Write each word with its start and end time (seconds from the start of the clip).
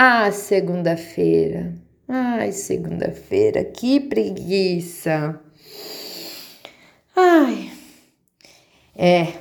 Ah, 0.00 0.30
segunda-feira. 0.30 1.74
Ai, 2.08 2.52
segunda-feira, 2.52 3.64
que 3.64 3.98
preguiça. 3.98 5.40
Ai. 7.16 7.72
É, 8.94 9.32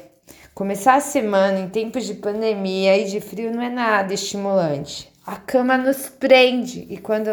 começar 0.55 0.95
a 0.95 0.99
semana 0.99 1.59
em 1.59 1.69
tempos 1.69 2.07
de 2.07 2.15
pandemia 2.15 2.97
e 2.97 3.05
de 3.05 3.21
frio 3.21 3.53
não 3.53 3.61
é 3.61 3.69
nada 3.69 4.15
estimulante. 4.15 5.13
A 5.27 5.35
cama 5.35 5.77
nos 5.77 6.09
prende 6.09 6.87
e 6.89 6.97
quando 6.97 7.27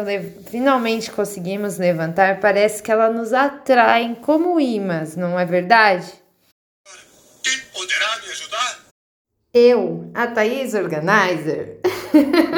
finalmente 0.47 1.09
conseguimos 1.09 1.79
levantar, 1.79 2.39
parece 2.39 2.83
que 2.83 2.91
ela 2.91 3.09
nos 3.09 3.33
atrai 3.33 4.15
como 4.21 4.59
imãs, 4.59 5.15
não 5.15 5.39
é 5.39 5.45
verdade? 5.47 6.13
Quem 7.41 7.59
poderá 7.73 8.19
me 8.19 8.31
ajudar? 8.31 8.85
Eu, 9.51 10.11
a 10.13 10.27
Thaís 10.27 10.75
Organizer. 10.75 11.79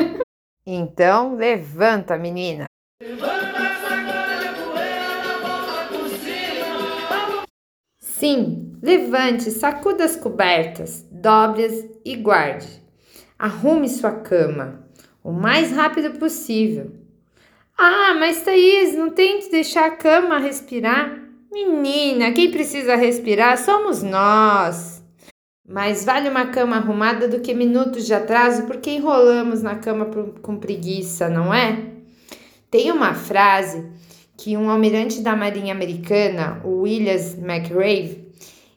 então, 0.70 1.36
levanta, 1.36 2.18
menina. 2.18 2.66
Sim, 7.98 8.78
levante, 8.84 9.50
sacuda 9.50 10.04
as 10.04 10.18
cobertas, 10.18 11.06
dobre-as 11.10 11.86
e 12.04 12.18
guarde. 12.18 12.68
Arrume 13.40 13.88
sua 13.88 14.12
cama 14.12 14.86
o 15.24 15.32
mais 15.32 15.72
rápido 15.72 16.18
possível. 16.20 16.92
Ah, 17.78 18.16
mas 18.18 18.42
Thaís, 18.42 18.94
não 18.94 19.10
tente 19.10 19.50
deixar 19.50 19.86
a 19.86 19.96
cama 19.96 20.38
respirar. 20.38 21.18
Menina, 21.52 22.32
quem 22.32 22.52
precisa 22.52 22.96
respirar 22.96 23.58
somos 23.58 24.04
nós. 24.04 24.97
Mais 25.68 26.06
vale 26.06 26.30
uma 26.30 26.46
cama 26.46 26.78
arrumada 26.78 27.28
do 27.28 27.42
que 27.42 27.54
minutos 27.54 28.06
de 28.06 28.14
atraso 28.14 28.64
porque 28.64 28.90
enrolamos 28.92 29.62
na 29.62 29.76
cama 29.76 30.06
com 30.42 30.56
preguiça, 30.56 31.28
não 31.28 31.54
é? 31.54 31.92
Tem 32.72 32.90
uma 32.90 33.14
frase 33.14 33.86
que 34.38 34.56
um 34.56 34.70
almirante 34.70 35.20
da 35.20 35.36
Marinha 35.36 35.74
Americana, 35.74 36.62
o 36.64 36.84
Williams 36.84 37.38
McRae, 37.38 38.28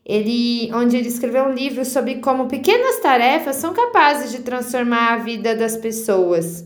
ele, 0.04 0.68
onde 0.74 0.96
ele 0.96 1.06
escreveu 1.06 1.44
um 1.44 1.52
livro 1.52 1.84
sobre 1.84 2.16
como 2.16 2.48
pequenas 2.48 2.98
tarefas 2.98 3.56
são 3.56 3.72
capazes 3.72 4.32
de 4.32 4.40
transformar 4.40 5.12
a 5.12 5.18
vida 5.18 5.54
das 5.54 5.76
pessoas. 5.76 6.64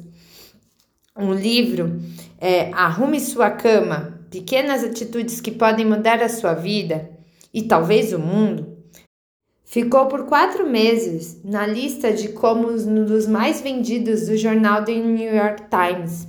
Um 1.15 1.35
livro 1.35 2.01
é 2.41 2.71
Arrume 2.73 3.21
Sua 3.21 3.51
Cama, 3.51 4.21
Pequenas 4.31 4.83
Atitudes 4.83 5.41
que 5.41 5.51
Podem 5.51 5.85
Mudar 5.85 6.23
a 6.23 6.29
Sua 6.31 6.55
Vida 6.55 7.11
e 7.53 7.63
talvez 7.63 8.13
o 8.15 8.19
mundo. 8.19 8.74
Ficou 9.65 10.07
por 10.07 10.27
quatro 10.27 10.69
meses 10.69 11.41
na 11.43 11.67
lista 11.67 12.13
de 12.13 12.29
como 12.29 12.71
um 12.71 13.05
dos 13.05 13.27
mais 13.27 13.61
vendidos 13.61 14.29
do 14.29 14.37
jornal 14.37 14.85
The 14.85 14.95
New 14.95 15.35
York 15.35 15.65
Times. 15.69 16.29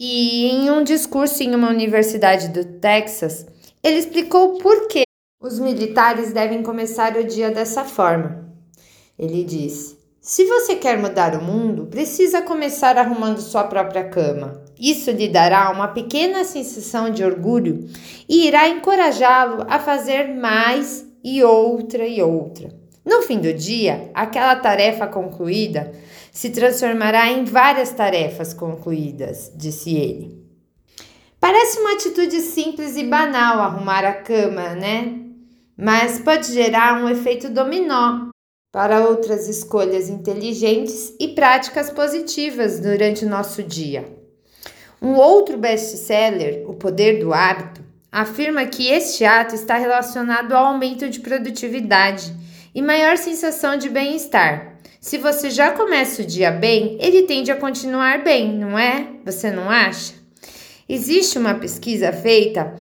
E 0.00 0.46
em 0.46 0.70
um 0.70 0.84
discurso 0.84 1.42
em 1.42 1.54
uma 1.54 1.70
universidade 1.70 2.48
do 2.48 2.64
Texas, 2.78 3.46
ele 3.82 3.96
explicou 3.96 4.58
por 4.58 4.86
que 4.86 5.02
os 5.40 5.58
militares 5.58 6.32
devem 6.32 6.62
começar 6.62 7.16
o 7.16 7.24
dia 7.24 7.50
dessa 7.50 7.84
forma. 7.84 8.48
Ele 9.18 9.42
diz: 9.42 9.96
Se 10.20 10.44
você 10.44 10.76
quer 10.76 10.98
mudar 10.98 11.34
o 11.34 11.42
mundo, 11.42 11.86
precisa 11.86 12.42
começar 12.42 12.96
arrumando 12.96 13.40
sua 13.40 13.64
própria 13.64 14.04
cama. 14.08 14.62
Isso 14.78 15.10
lhe 15.10 15.28
dará 15.28 15.70
uma 15.70 15.88
pequena 15.88 16.44
sensação 16.44 17.10
de 17.10 17.24
orgulho 17.24 17.88
e 18.28 18.46
irá 18.46 18.68
encorajá-lo 18.68 19.64
a 19.68 19.78
fazer 19.78 20.34
mais 20.34 21.06
e 21.24 21.42
outra 21.42 22.06
e 22.06 22.22
outra. 22.22 22.70
No 23.04 23.22
fim 23.22 23.40
do 23.40 23.52
dia, 23.52 24.10
aquela 24.14 24.56
tarefa 24.56 25.06
concluída 25.06 25.92
se 26.30 26.50
transformará 26.50 27.30
em 27.30 27.44
várias 27.44 27.90
tarefas 27.90 28.54
concluídas, 28.54 29.52
disse 29.54 29.96
ele. 29.96 30.42
Parece 31.40 31.80
uma 31.80 31.94
atitude 31.94 32.40
simples 32.40 32.96
e 32.96 33.04
banal 33.04 33.58
arrumar 33.58 34.04
a 34.04 34.14
cama, 34.14 34.74
né? 34.74 35.22
mas 35.76 36.20
pode 36.20 36.52
gerar 36.52 37.02
um 37.02 37.08
efeito 37.08 37.48
dominó 37.48 38.28
para 38.70 39.06
outras 39.06 39.48
escolhas 39.48 40.08
inteligentes 40.08 41.14
e 41.18 41.28
práticas 41.28 41.90
positivas 41.90 42.78
durante 42.78 43.24
o 43.24 43.28
nosso 43.28 43.62
dia. 43.62 44.04
Um 45.00 45.16
outro 45.16 45.58
best-seller, 45.58 46.64
O 46.70 46.74
Poder 46.74 47.18
do 47.18 47.34
Hábito, 47.34 47.82
afirma 48.12 48.66
que 48.66 48.88
este 48.88 49.24
ato 49.24 49.54
está 49.54 49.78
relacionado 49.78 50.52
ao 50.52 50.66
aumento 50.66 51.08
de 51.08 51.20
produtividade 51.20 52.30
e 52.74 52.82
maior 52.82 53.16
sensação 53.16 53.78
de 53.78 53.88
bem-estar. 53.88 54.76
Se 55.00 55.16
você 55.16 55.50
já 55.50 55.72
começa 55.72 56.22
o 56.22 56.26
dia 56.26 56.50
bem, 56.50 56.98
ele 57.00 57.22
tende 57.22 57.50
a 57.50 57.56
continuar 57.56 58.22
bem, 58.22 58.52
não 58.52 58.78
é? 58.78 59.08
Você 59.24 59.50
não 59.50 59.68
acha? 59.68 60.14
Existe 60.86 61.38
uma 61.38 61.54
pesquisa 61.54 62.12
feita 62.12 62.74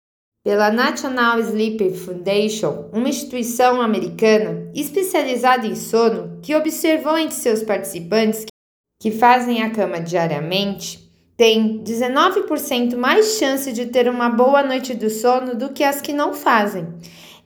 pela 0.43 0.69
National 0.69 1.39
Sleep 1.39 1.93
Foundation, 1.93 2.89
uma 2.91 3.07
instituição 3.07 3.79
americana 3.79 4.69
especializada 4.75 5.65
em 5.65 5.75
sono 5.75 6.39
que 6.41 6.53
observou 6.53 7.17
entre 7.17 7.35
seus 7.35 7.63
participantes 7.63 8.45
que 9.01 9.11
fazem 9.11 9.63
a 9.63 9.69
cama 9.69 9.99
diariamente 9.99 11.00
têm 11.41 11.81
19% 11.83 12.95
mais 12.95 13.39
chance 13.39 13.73
de 13.73 13.87
ter 13.87 14.07
uma 14.07 14.29
boa 14.29 14.61
noite 14.61 14.93
do 14.93 15.09
sono 15.09 15.55
do 15.55 15.69
que 15.69 15.83
as 15.83 15.99
que 15.99 16.13
não 16.13 16.35
fazem. 16.35 16.87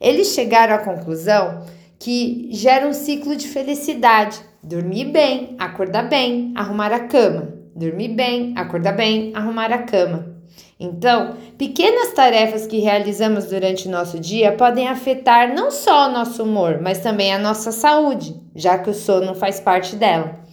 Eles 0.01 0.33
chegaram 0.33 0.75
à 0.75 0.79
conclusão 0.79 1.65
que 1.97 2.49
gera 2.51 2.85
um 2.85 2.91
ciclo 2.91 3.37
de 3.37 3.47
felicidade: 3.47 4.37
dormir 4.61 5.05
bem, 5.05 5.55
acordar 5.57 6.09
bem, 6.09 6.51
arrumar 6.57 6.91
a 6.91 7.07
cama, 7.07 7.53
dormir 7.73 8.09
bem, 8.09 8.53
acordar 8.57 8.97
bem, 8.97 9.31
arrumar 9.33 9.71
a 9.71 9.83
cama. 9.83 10.35
Então, 10.77 11.37
pequenas 11.57 12.11
tarefas 12.11 12.67
que 12.67 12.79
realizamos 12.79 13.45
durante 13.45 13.87
o 13.87 13.91
nosso 13.91 14.19
dia 14.19 14.51
podem 14.51 14.89
afetar 14.89 15.55
não 15.55 15.71
só 15.71 16.09
o 16.09 16.11
nosso 16.11 16.43
humor, 16.43 16.81
mas 16.81 16.99
também 16.99 17.33
a 17.33 17.39
nossa 17.39 17.71
saúde, 17.71 18.35
já 18.53 18.77
que 18.77 18.89
o 18.89 18.93
sono 18.93 19.33
faz 19.33 19.61
parte 19.61 19.95
dela. 19.95 20.43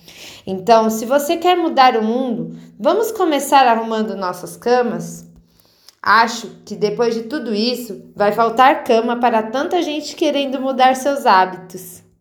Então, 0.47 0.91
se 0.91 1.07
você 1.07 1.37
quer 1.37 1.57
mudar 1.57 1.97
o 1.97 2.03
mundo, 2.03 2.57
vamos 2.79 3.13
começar 3.13 3.67
arrumando 3.67 4.17
nossas 4.17 4.57
camas? 4.57 5.31
Acho 6.03 6.49
que 6.65 6.75
depois 6.75 7.15
de 7.15 7.23
tudo 7.23 7.55
isso, 7.55 8.11
vai 8.17 8.33
faltar 8.33 8.83
cama 8.83 9.21
para 9.21 9.43
tanta 9.43 9.81
gente 9.83 10.17
querendo 10.17 10.61
mudar 10.61 10.97
seus 10.97 11.27
hábitos. 11.27 12.03